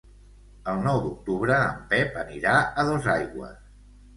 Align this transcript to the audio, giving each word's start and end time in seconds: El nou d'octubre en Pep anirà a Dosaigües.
El 0.71 0.79
nou 0.87 1.01
d'octubre 1.03 1.57
en 1.67 1.85
Pep 1.93 2.17
anirà 2.25 2.57
a 2.85 2.89
Dosaigües. 2.89 3.65